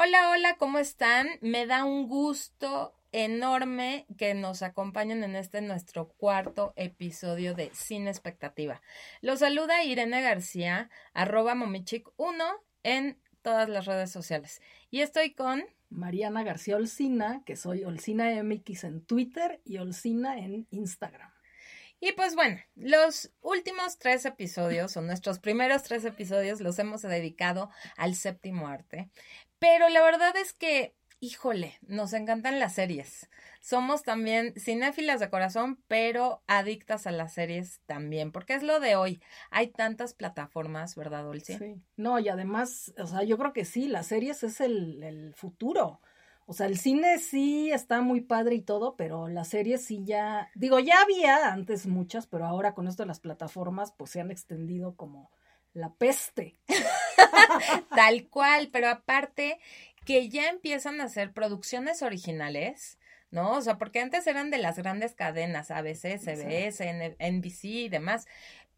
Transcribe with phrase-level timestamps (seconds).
[0.00, 1.26] Hola, hola, ¿cómo están?
[1.40, 8.06] Me da un gusto enorme que nos acompañen en este nuestro cuarto episodio de Sin
[8.06, 8.80] Expectativa.
[9.22, 14.62] Los saluda Irene García, arroba momichic1 en todas las redes sociales.
[14.92, 20.68] Y estoy con Mariana García Olcina, que soy Olcina MX en Twitter y Olcina en
[20.70, 21.32] Instagram.
[22.00, 27.70] Y pues bueno, los últimos tres episodios, o nuestros primeros tres episodios, los hemos dedicado
[27.96, 29.10] al séptimo arte.
[29.58, 33.28] Pero la verdad es que, híjole, nos encantan las series.
[33.60, 38.94] Somos también cinéfilas de corazón, pero adictas a las series también, porque es lo de
[38.94, 39.20] hoy.
[39.50, 41.58] Hay tantas plataformas, ¿verdad, Dulce?
[41.58, 41.82] Sí.
[41.96, 46.00] No, y además, o sea, yo creo que sí, las series es el, el futuro.
[46.50, 50.48] O sea, el cine sí está muy padre y todo, pero las series sí ya,
[50.54, 54.30] digo, ya había antes muchas, pero ahora con esto de las plataformas, pues se han
[54.30, 55.30] extendido como
[55.74, 56.58] la peste.
[57.94, 59.60] Tal cual, pero aparte
[60.06, 62.98] que ya empiezan a hacer producciones originales,
[63.30, 63.52] ¿no?
[63.52, 68.26] O sea, porque antes eran de las grandes cadenas, ABC, CBS, NBC y demás,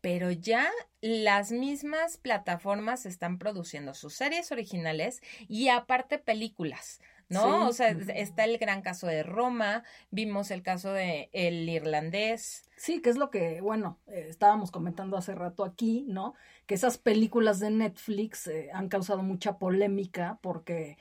[0.00, 0.68] pero ya
[1.00, 7.00] las mismas plataformas están produciendo sus series originales y aparte películas.
[7.30, 7.68] ¿No?
[7.68, 12.68] O sea, está el gran caso de Roma, vimos el caso de El Irlandés.
[12.76, 16.34] Sí, que es lo que, bueno, eh, estábamos comentando hace rato aquí, ¿no?
[16.66, 20.98] Que esas películas de Netflix eh, han causado mucha polémica porque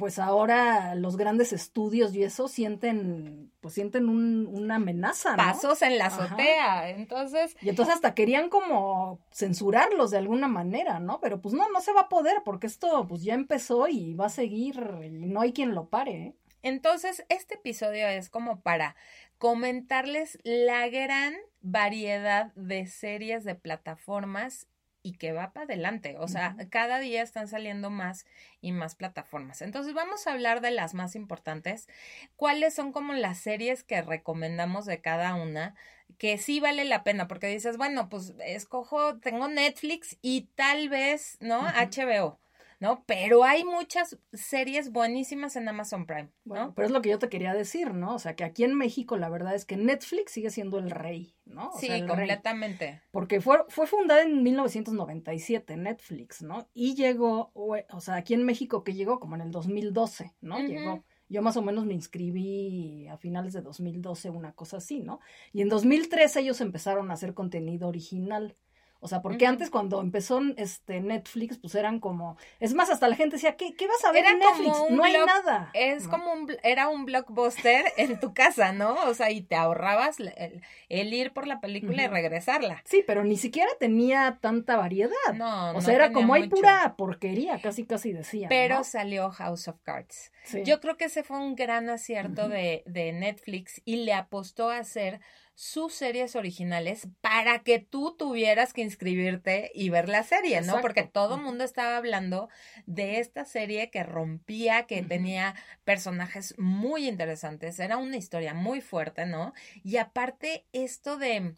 [0.00, 5.36] pues ahora los grandes estudios y eso sienten, pues sienten un, una amenaza, ¿no?
[5.36, 7.54] Pasos en la azotea, entonces.
[7.60, 11.20] Y entonces hasta querían como censurarlos de alguna manera, ¿no?
[11.20, 14.26] Pero pues no, no se va a poder porque esto pues ya empezó y va
[14.26, 16.12] a seguir y no hay quien lo pare.
[16.12, 16.34] ¿eh?
[16.62, 18.96] Entonces, este episodio es como para
[19.36, 24.66] comentarles la gran variedad de series de plataformas
[25.02, 26.16] y que va para adelante.
[26.18, 28.26] O sea, cada día están saliendo más
[28.60, 29.62] y más plataformas.
[29.62, 31.88] Entonces vamos a hablar de las más importantes.
[32.36, 35.74] ¿Cuáles son como las series que recomendamos de cada una?
[36.18, 41.38] Que sí vale la pena, porque dices, bueno, pues escojo, tengo Netflix y tal vez,
[41.40, 41.60] ¿no?
[41.60, 42.38] HBO.
[42.80, 43.04] ¿No?
[43.06, 46.74] Pero hay muchas series buenísimas en Amazon Prime, ¿no?
[46.74, 48.14] pero es lo que yo te quería decir, ¿no?
[48.14, 51.36] O sea, que aquí en México la verdad es que Netflix sigue siendo el rey,
[51.44, 51.70] ¿no?
[51.78, 53.02] sí, completamente.
[53.10, 56.68] Porque fue, fue fundada en 1997 Netflix, ¿no?
[56.72, 60.58] Y llegó, o sea, aquí en México que llegó como en el 2012, ¿no?
[60.58, 61.04] Llegó.
[61.28, 65.20] Yo más o menos me inscribí a finales de 2012, una cosa así, ¿no?
[65.52, 68.56] Y en 2013 ellos empezaron a hacer contenido original.
[69.02, 73.16] O sea, porque antes cuando empezó este Netflix, pues eran como, es más, hasta la
[73.16, 74.76] gente decía, ¿qué, qué vas a ver en Netflix?
[74.90, 75.70] No hay nada.
[75.72, 78.94] Es como un, era un blockbuster en tu casa, ¿no?
[79.06, 82.82] O sea, y te ahorrabas el, ir por la película y regresarla.
[82.84, 85.14] Sí, pero ni siquiera tenía tanta variedad.
[85.34, 88.48] No, O sea, era como hay pura porquería, casi casi decía.
[88.50, 90.30] Pero salió House of Cards.
[90.64, 94.78] Yo creo que ese fue un gran acierto de, de Netflix y le apostó a
[94.78, 95.20] hacer
[95.60, 100.80] sus series originales para que tú tuvieras que inscribirte y ver la serie, ¿no?
[100.80, 102.48] Porque todo el mundo estaba hablando
[102.86, 105.54] de esta serie que rompía, que tenía
[105.84, 109.52] personajes muy interesantes, era una historia muy fuerte, ¿no?
[109.84, 111.54] Y aparte esto de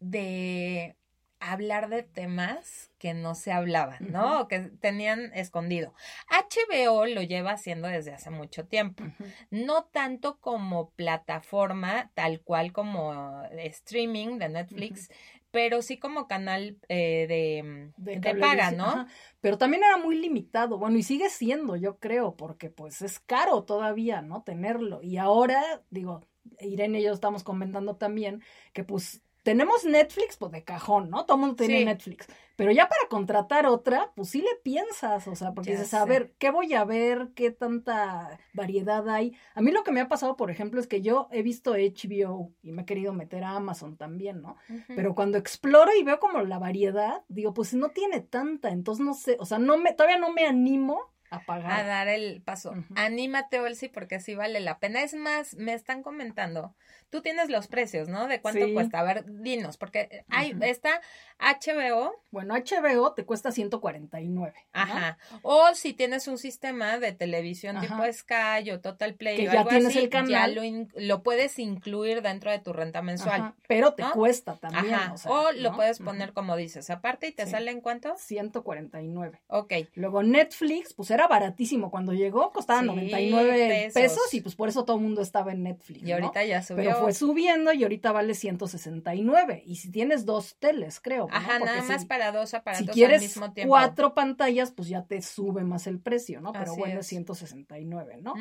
[0.00, 0.96] de
[1.40, 4.48] hablar de temas que no se hablaban, ¿no?
[4.48, 5.92] Que tenían escondido.
[6.30, 9.04] HBO lo lleva haciendo desde hace mucho tiempo.
[9.50, 15.10] No tanto como plataforma, tal cual como streaming de Netflix,
[15.50, 19.06] pero sí como canal eh, de, de, paga, ¿no?
[19.40, 23.64] Pero también era muy limitado, bueno, y sigue siendo, yo creo, porque pues es caro
[23.64, 24.42] todavía, ¿no?
[24.42, 25.02] Tenerlo.
[25.02, 26.26] Y ahora, digo,
[26.60, 28.42] Irene y yo estamos comentando también
[28.72, 31.24] que pues tenemos Netflix, pues de cajón, ¿no?
[31.24, 32.26] Todo el mundo tiene Netflix.
[32.56, 36.34] Pero ya para contratar otra, pues sí le piensas, o sea, porque dices, a ver,
[36.38, 37.28] ¿qué voy a ver?
[37.36, 39.36] ¿Qué tanta variedad hay?
[39.54, 42.52] A mí lo que me ha pasado, por ejemplo, es que yo he visto HBO
[42.60, 44.56] y me he querido meter a Amazon también, ¿no?
[44.88, 49.14] Pero cuando exploro y veo como la variedad, digo, pues no tiene tanta, entonces no
[49.14, 51.72] sé, o sea, no me, todavía no me animo a pagar.
[51.72, 52.74] A dar el paso.
[52.94, 55.02] Anímate, Olsi, porque así vale la pena.
[55.02, 56.74] Es más, me están comentando
[57.10, 58.26] tú tienes los precios, ¿no?
[58.26, 59.00] De cuánto cuesta.
[59.00, 61.00] A ver, dinos, porque hay, está
[61.38, 62.22] HBO.
[62.30, 64.54] Bueno, HBO te cuesta 149.
[64.72, 65.18] Ajá.
[65.42, 69.60] O si tienes un sistema de televisión tipo Sky o Total Play que o ya
[69.60, 70.30] algo tienes el canal.
[70.30, 73.54] ya lo, lo, puedes incluir dentro de tu renta mensual.
[73.66, 74.94] pero te cuesta también.
[74.94, 75.14] Ajá.
[75.26, 78.14] O, lo puedes poner como dices, aparte y te sale en cuánto?
[78.18, 79.40] 149.
[79.48, 79.72] Ok.
[79.94, 81.90] Luego Netflix, pues era baratísimo.
[81.90, 84.32] Cuando llegó costaba 99 pesos.
[84.32, 86.06] y pues por eso todo el mundo estaba en Netflix.
[86.06, 86.84] Y ahorita ya subió.
[86.84, 89.62] Pero fue subiendo y ahorita vale 169.
[89.66, 91.28] Y si tienes dos teles, creo.
[91.30, 93.70] Ajá, nada más para dos aparatos si quieres al mismo tiempo.
[93.70, 96.52] cuatro pantallas, pues ya te sube más el precio, ¿no?
[96.52, 98.34] Pero bueno, es 169, ¿no?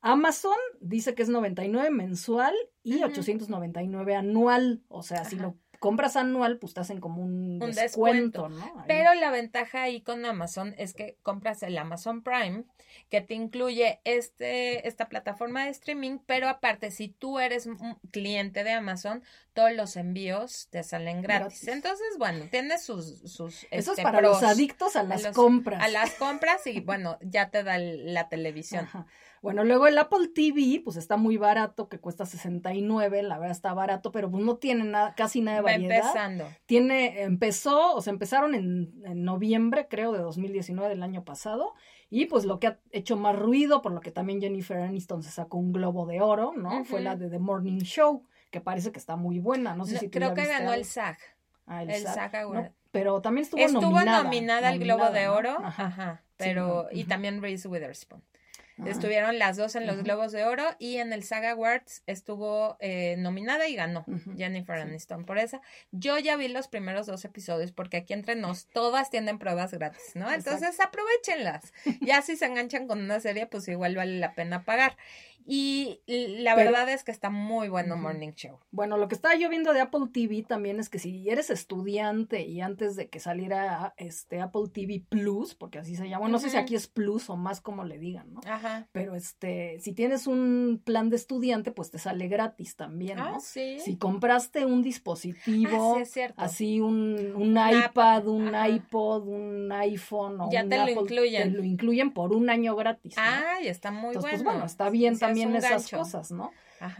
[0.00, 4.82] Amazon dice que es 99 mensual y 899 anual.
[4.88, 8.84] O sea, si lo compras anual, pues te hacen como un, descuento, ¿no?
[8.86, 12.62] Pero la ventaja ahí con Amazon es que compras el Amazon Prime,
[13.10, 18.62] que te incluye este, esta plataforma de streaming, pero aparte, si tú eres un cliente
[18.62, 19.24] de Amazon,
[19.54, 21.66] todos los envíos te salen gratis.
[21.66, 23.18] Entonces, bueno, tienes sus...
[23.28, 25.82] sus Eso es este, para los adictos a las compras.
[25.82, 28.88] A las compras y, bueno, ya te da la televisión.
[29.42, 33.74] Bueno, luego el Apple TV, pues está muy barato, que cuesta 69, la verdad está
[33.74, 35.96] barato, pero pues no tiene nada, casi nada de variedad.
[35.96, 36.46] empezando.
[36.64, 41.74] Tiene, empezó, o sea, empezaron en, en, noviembre, creo, de 2019 del año pasado,
[42.08, 45.32] y pues lo que ha hecho más ruido, por lo que también Jennifer Aniston se
[45.32, 46.84] sacó un globo de oro, ¿no?
[46.84, 50.08] Fue la de The Morning Show, que parece que está muy buena, no sé si
[50.08, 51.18] Creo que ganó el SAG.
[51.66, 52.32] Ah, el, SAG,
[52.92, 54.22] pero también estuvo, estuvo nominada.
[54.22, 58.22] nominada al Globo de Oro, ajá, pero, y también Reese Witherspoon.
[58.86, 63.16] Estuvieron las dos en los Globos de Oro y en el Saga Awards estuvo eh,
[63.18, 64.04] nominada y ganó
[64.36, 65.60] Jennifer Aniston por esa.
[65.90, 70.12] Yo ya vi los primeros dos episodios porque aquí entre nos todas tienen pruebas gratis,
[70.14, 70.32] ¿no?
[70.32, 71.72] Entonces aprovechenlas.
[72.00, 74.96] Ya si se enganchan con una serie, pues igual vale la pena pagar.
[75.46, 78.58] Y la verdad es que está muy bueno Morning Show.
[78.70, 82.42] Bueno, lo que estaba yo viendo de Apple TV también es que si eres estudiante
[82.42, 86.50] y antes de que saliera este Apple TV Plus, porque así se llama, no sé
[86.50, 88.40] si aquí es Plus o más como le digan, ¿no?
[88.46, 88.88] Ajá.
[88.92, 93.36] Pero este, si tienes un plan de estudiante, pues te sale gratis también, ¿no?
[93.36, 93.78] Ah, sí.
[93.80, 100.66] Si compraste un dispositivo, ah, así un, un, iPad, un iPod, un iPhone o ya
[100.68, 101.52] te lo incluyen.
[101.52, 103.14] Te lo incluyen por un año gratis.
[103.16, 104.58] Ah, y está muy Entonces, pues, bueno.
[104.58, 106.50] bueno, está bien también también esas cosas, ¿no?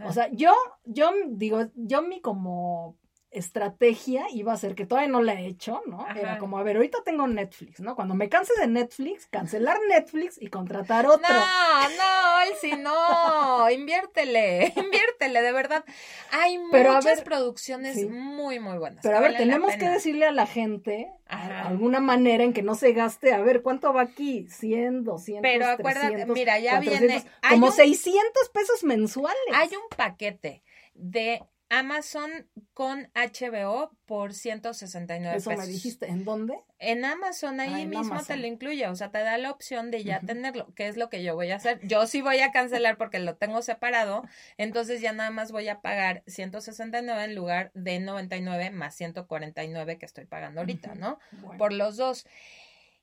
[0.05, 0.53] O sea, yo,
[0.85, 2.97] yo digo, yo mi como
[3.33, 6.05] estrategia iba a ser que todavía no la he hecho, ¿no?
[6.15, 7.95] Era como, a ver, ahorita tengo Netflix, ¿no?
[7.95, 11.33] Cuando me canse de Netflix, cancelar Netflix y contratar otro.
[11.33, 12.22] No, no,
[12.63, 15.83] Elsie, no, inviértele, inviértele, de verdad.
[16.31, 19.01] Hay muchas producciones muy, muy buenas.
[19.03, 22.93] Pero a ver, tenemos que decirle a la gente alguna manera en que no se
[22.93, 24.47] gaste, a ver, ¿cuánto va aquí?
[24.49, 27.23] 100, 200, Pero acuérdate, mira, ya viene...
[27.49, 29.39] Como 600 pesos mensuales.
[29.53, 30.63] Hay un paquete
[30.93, 31.43] de
[31.79, 36.59] Amazon con HBO por 169 Eso me dijiste, ¿en dónde?
[36.77, 40.03] En Amazon, ahí ah, mismo te lo incluye, o sea, te da la opción de
[40.03, 41.79] ya tenerlo, que es lo que yo voy a hacer.
[41.81, 44.23] Yo sí voy a cancelar porque lo tengo separado,
[44.57, 50.05] entonces ya nada más voy a pagar 169 en lugar de 99 más 149 que
[50.05, 51.19] estoy pagando ahorita, ¿no?
[51.57, 52.27] Por los dos.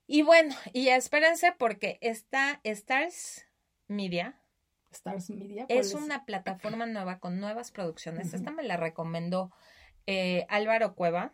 [0.07, 3.45] Y bueno, y espérense porque está Stars
[3.87, 4.40] Media,
[4.91, 5.65] Stars Media.
[5.69, 8.33] Es, una plataforma nueva con nuevas producciones.
[8.33, 9.51] Esta me la recomendó
[10.07, 11.33] eh, Álvaro Cueva.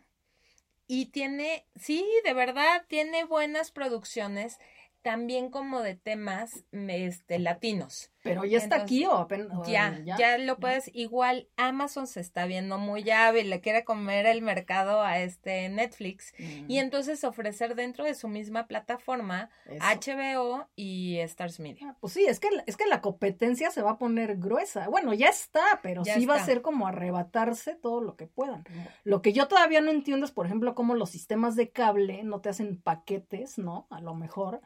[0.86, 4.58] Y tiene, sí, de verdad, tiene buenas producciones
[5.02, 8.10] también como de temas este, latinos.
[8.22, 9.66] Pero ya está aquí o apenas.
[9.66, 10.90] ya, ya, lo puedes.
[10.92, 16.34] Igual Amazon se está viendo muy hábil, le quiere comer el mercado a este Netflix
[16.38, 16.78] y mm.
[16.78, 21.90] entonces ofrecer dentro de su misma plataforma HBO y Stars Media.
[21.90, 24.88] Ah, pues sí, es que, es que la competencia se va a poner gruesa.
[24.88, 28.64] Bueno, ya está, pero sí va a ser como arrebatarse todo lo que puedan.
[29.04, 32.40] Lo que yo todavía no entiendo es, por ejemplo, cómo los sistemas de cable no
[32.40, 33.86] te hacen paquetes, ¿no?
[33.90, 34.60] A lo mejor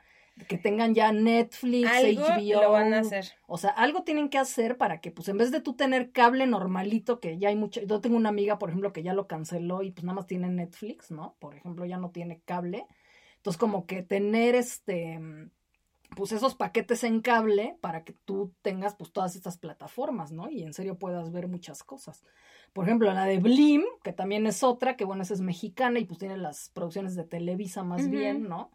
[0.49, 2.63] que tengan ya Netflix, HBO.
[2.63, 3.27] Lo van a hacer.
[3.47, 6.47] O sea, algo tienen que hacer para que, pues, en vez de tú tener cable
[6.47, 7.83] normalito, que ya hay mucho.
[7.83, 10.49] Yo tengo una amiga, por ejemplo, que ya lo canceló y pues nada más tiene
[10.49, 11.37] Netflix, ¿no?
[11.39, 12.87] Por ejemplo, ya no tiene cable.
[13.37, 15.21] Entonces, como que tener este
[16.15, 20.51] pues esos paquetes en cable para que tú tengas pues todas estas plataformas, ¿no?
[20.51, 22.23] Y en serio puedas ver muchas cosas.
[22.73, 26.05] Por ejemplo, la de Blim, que también es otra, que bueno, esa es mexicana y
[26.05, 28.71] pues tiene las producciones de Televisa más bien, ¿no?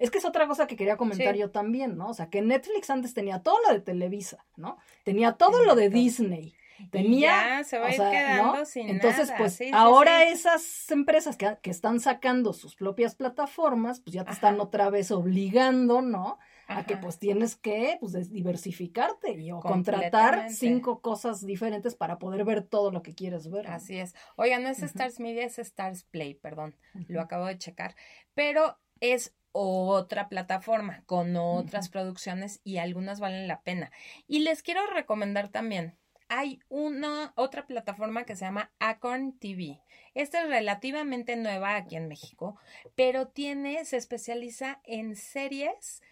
[0.00, 2.08] Es que es otra cosa que quería comentar yo también, ¿no?
[2.08, 4.78] O sea, que Netflix antes tenía todo lo de Televisa, ¿no?
[5.04, 6.54] Tenía todo lo de Disney.
[6.90, 12.76] Tenía, se va quedando sin Entonces, pues ahora esas empresas que, que, están sacando sus
[12.76, 16.38] propias plataformas, pues ya te están otra vez obligando, ¿no?
[16.66, 22.44] A que pues tienes que pues diversificarte y o contratar cinco cosas diferentes para poder
[22.44, 23.66] ver todo lo que quieres ver.
[23.66, 24.14] Así es.
[24.36, 26.74] Oigan, no es Stars Media, es Stars Play, perdón,
[27.08, 27.96] lo acabo de checar.
[28.34, 33.90] Pero es otra plataforma con otras producciones y algunas valen la pena.
[34.26, 35.96] Y les quiero recomendar también,
[36.28, 39.80] hay una otra plataforma que se llama Acorn TV.
[40.14, 42.56] Esta es relativamente nueva aquí en México,
[42.94, 46.02] pero tiene, se especializa en series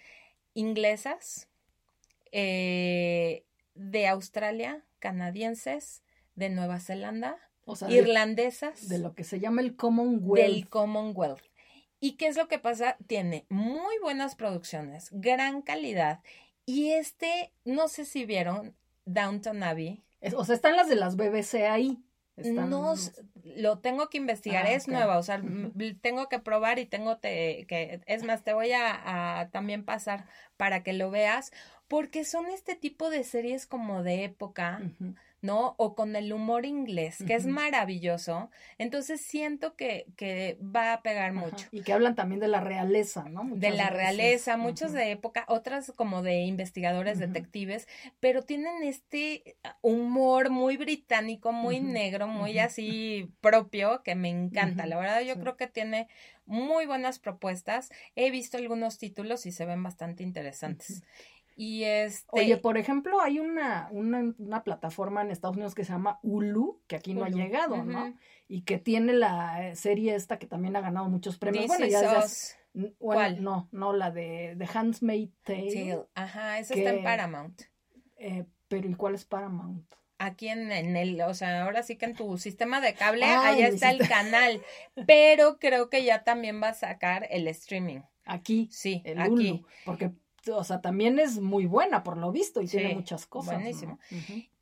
[0.54, 1.48] inglesas,
[2.32, 6.02] eh, de Australia, canadienses,
[6.34, 7.36] de Nueva Zelanda,
[7.88, 8.88] irlandesas.
[8.88, 10.46] De, lo que se llama el Commonwealth.
[10.46, 11.47] Del Commonwealth.
[12.00, 12.96] ¿Y qué es lo que pasa?
[13.06, 16.20] Tiene muy buenas producciones, gran calidad.
[16.64, 20.04] Y este, no sé si vieron Downton Abbey.
[20.36, 21.98] o sea, están las de las BBC ahí.
[22.44, 22.94] No,
[23.56, 25.42] lo tengo que investigar, ah, es nueva, o sea,
[26.00, 30.26] tengo que probar y tengo que, es más, te voy a, también pasar
[30.56, 31.52] para que lo veas,
[31.88, 34.82] porque son este tipo de series como de época,
[35.40, 35.74] ¿no?
[35.78, 38.50] O con el humor inglés, que es maravilloso.
[38.76, 41.66] Entonces siento que, que va a pegar mucho.
[41.70, 43.48] Y que hablan también de la realeza, ¿no?
[43.54, 47.88] de la realeza, muchos de época, otras como de investigadores, detectives,
[48.20, 54.86] pero tienen este humor muy británico, muy negro, muy así propio, que me encanta.
[54.86, 56.08] La verdad, yo creo que tiene
[56.44, 57.90] muy buenas propuestas.
[58.16, 61.02] He visto algunos títulos y se ven bastante interesantes.
[61.60, 62.28] Y este...
[62.30, 66.80] Oye, por ejemplo, hay una, una, una, plataforma en Estados Unidos que se llama Hulu,
[66.86, 68.14] que aquí no ha llegado, ¿no?
[68.46, 71.66] Y que tiene la serie esta que también ha ganado muchos premios.
[71.66, 72.24] bueno, ya
[72.98, 73.42] ¿Cuál?
[73.42, 76.04] No, no, la de, de Handmaid's Tale.
[76.14, 77.62] Ajá, esa está en Paramount.
[78.18, 79.84] Eh, pero ¿y cuál es Paramount?
[80.18, 83.66] Aquí en, en, el, o sea, ahora sí que en tu sistema de cable, allá
[83.66, 84.62] está el canal,
[85.08, 88.02] pero creo que ya también va a sacar el streaming.
[88.24, 88.68] Aquí.
[88.70, 89.64] Sí, el aquí.
[89.84, 90.12] porque
[90.56, 93.54] o sea, también es muy buena por lo visto y tiene muchas cosas.
[93.54, 93.98] Buenísimo.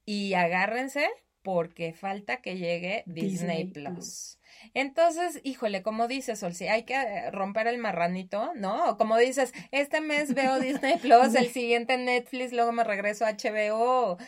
[0.05, 1.09] Y agárrense
[1.43, 4.39] porque falta que llegue Disney, Plus.
[4.75, 8.97] Entonces, híjole, como dices, si hay que eh, romper el marranito, ¿no?
[8.97, 14.19] Como dices, este mes veo Disney Plus, el siguiente Netflix, luego me regreso a HBO.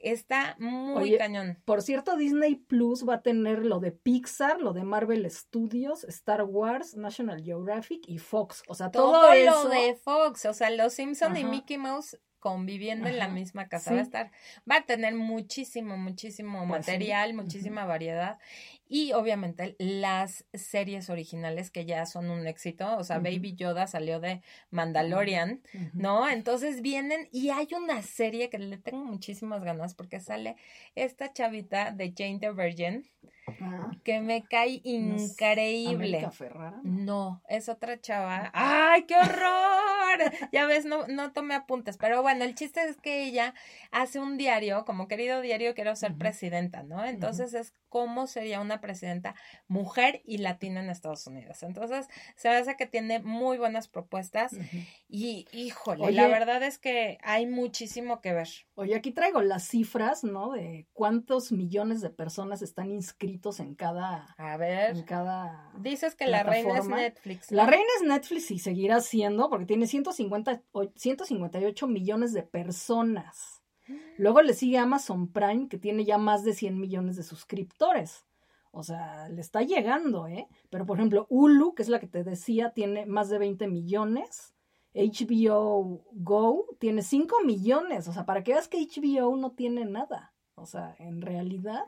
[0.00, 1.58] Está muy cañón.
[1.64, 6.44] Por cierto, Disney Plus va a tener lo de Pixar, lo de Marvel Studios, Star
[6.44, 8.62] Wars, National Geographic y Fox.
[8.68, 10.44] O sea, todo, todo lo de Fox.
[10.46, 13.92] O sea, los Simpson y Mickey Mouse conviviendo en la misma casa.
[13.92, 14.30] Va a estar,
[14.70, 18.38] va a tener muchísimo, muchísimo pues material, muchísima variedad.
[18.88, 22.98] Y obviamente las series originales que ya son un éxito.
[22.98, 25.60] O sea, Baby Yoda salió de Mandalorian,
[25.92, 26.28] ¿no?
[26.28, 30.54] Entonces vienen y hay una serie que le tengo muchísimas ganas porque sale
[30.94, 33.10] esta chavita de Jane the Virgin.
[33.60, 33.90] Ah.
[34.02, 36.28] que me cae increíble.
[36.82, 38.50] No, es otra chava.
[38.52, 39.95] ¡Ay, qué horror!
[40.52, 43.54] ya ves, no, no tomé apuntes, pero bueno, el chiste es que ella
[43.90, 47.04] hace un diario, como querido diario, quiero ser presidenta, ¿no?
[47.04, 49.34] Entonces es cómo sería una presidenta
[49.68, 51.62] mujer y latina en Estados Unidos.
[51.62, 54.54] Entonces, se ve que tiene muy buenas propuestas
[55.08, 58.48] y, híjole, la verdad es que hay muchísimo que ver.
[58.74, 60.52] Oye, aquí traigo las cifras, ¿no?
[60.52, 64.34] De cuántos millones de personas están inscritos en cada...
[64.36, 64.96] A ver.
[64.96, 65.72] En cada...
[65.78, 67.50] Dices que la reina es Netflix.
[67.50, 70.62] La reina es Netflix y seguirá siendo porque tiene 150,
[70.94, 73.62] 158 millones de personas.
[74.18, 78.26] Luego le sigue Amazon Prime, que tiene ya más de 100 millones de suscriptores.
[78.72, 80.48] O sea, le está llegando, ¿eh?
[80.70, 84.54] Pero por ejemplo, Hulu, que es la que te decía, tiene más de 20 millones.
[84.94, 88.08] HBO Go tiene 5 millones.
[88.08, 90.34] O sea, para que veas que HBO no tiene nada.
[90.54, 91.84] O sea, en realidad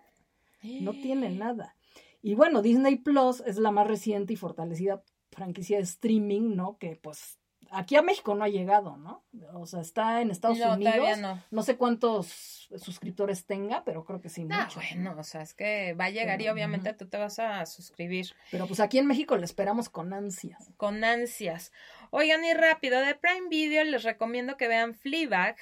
[0.63, 1.77] no tiene nada.
[2.23, 6.79] Y bueno, Disney Plus es la más reciente y fortalecida franquicia de streaming, ¿no?
[6.79, 7.39] Que pues
[7.71, 9.25] aquí a México no ha llegado, ¿no?
[9.55, 11.19] O sea, está en Estados Unidos.
[11.19, 11.43] No.
[11.51, 11.63] no.
[11.63, 16.07] sé cuántos suscriptores tenga, pero creo que sí ah, bueno, o sea, es que va
[16.07, 18.35] a llegar y obviamente tú te vas a suscribir.
[18.51, 20.71] Pero pues aquí en México le esperamos con ansias.
[20.77, 21.73] Con ansias.
[22.11, 25.57] Oigan, y rápido, de Prime Video les recomiendo que vean Fleabag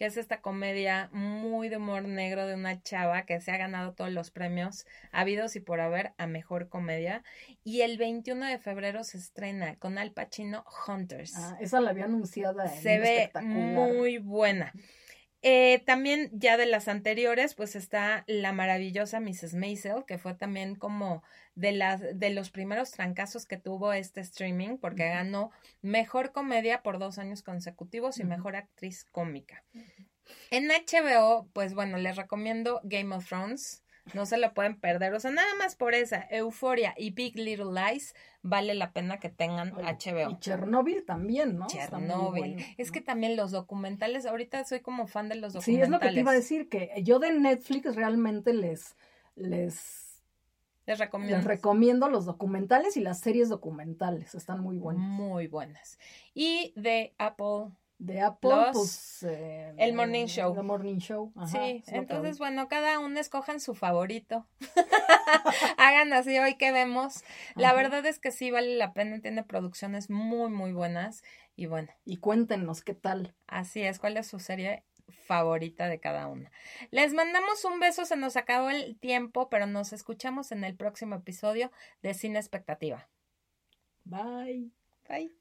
[0.00, 3.92] que es esta comedia muy de humor negro de una chava que se ha ganado
[3.92, 7.22] todos los premios habidos y por haber a mejor comedia.
[7.64, 11.34] Y el 21 de febrero se estrena con Al Pacino Hunters.
[11.36, 12.66] Ah, esa la había anunciada.
[12.68, 14.72] se ve muy buena.
[15.42, 19.54] Eh, también ya de las anteriores, pues está la maravillosa Mrs.
[19.54, 21.22] Maisel, que fue también como
[21.54, 26.98] de las de los primeros trancazos que tuvo este streaming, porque ganó mejor comedia por
[26.98, 29.64] dos años consecutivos y mejor actriz cómica.
[30.50, 33.82] En HBO, pues bueno, les recomiendo Game of Thrones.
[34.14, 35.14] No se lo pueden perder.
[35.14, 39.28] O sea, nada más por esa, Euforia y Big Little Lies, vale la pena que
[39.28, 40.30] tengan HBO.
[40.30, 41.66] Y Chernobyl también, ¿no?
[41.66, 42.64] Chernobyl.
[42.78, 45.78] Es que también los documentales, ahorita soy como fan de los documentales.
[45.78, 48.96] Sí, es lo que te iba a decir, que yo de Netflix realmente les,
[49.36, 50.10] les
[50.90, 51.36] les recomiendo.
[51.36, 54.34] Les recomiendo los documentales y las series documentales.
[54.34, 55.02] Están muy buenas.
[55.02, 56.00] Muy buenas.
[56.34, 57.68] Y de Apple
[58.00, 60.56] de Apple, pues eh, el Morning Show.
[60.56, 61.32] El Morning Show.
[61.46, 64.48] sí, entonces bueno, cada uno escojan su favorito.
[65.76, 67.22] Hagan así hoy que vemos.
[67.56, 71.22] La verdad es que sí vale la pena, tiene producciones muy muy buenas
[71.56, 71.90] y bueno.
[72.06, 73.36] Y cuéntenos qué tal.
[73.46, 76.50] Así es, cuál es su serie favorita de cada una.
[76.90, 81.16] Les mandamos un beso, se nos acabó el tiempo, pero nos escuchamos en el próximo
[81.16, 83.10] episodio de Cine Expectativa.
[84.04, 84.70] Bye.
[85.06, 85.39] Bye.